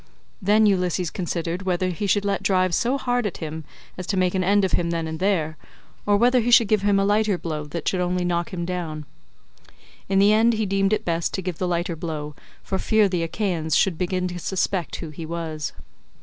[0.41, 3.63] Then Ulysses considered whether he should let drive so hard at him
[3.99, 5.57] as to make an end of him then and there,
[6.07, 9.05] or whether he should give him a lighter blow that should only knock him down;
[10.09, 12.33] in the end he deemed it best to give the lighter blow
[12.63, 15.71] for fear the Achaeans should begin to suspect who he was.